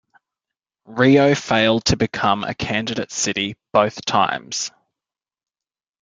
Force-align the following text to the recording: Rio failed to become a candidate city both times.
Rio 0.87 1.35
failed 1.35 1.85
to 1.85 1.95
become 1.95 2.43
a 2.43 2.55
candidate 2.55 3.11
city 3.11 3.55
both 3.71 4.03
times. 4.03 4.71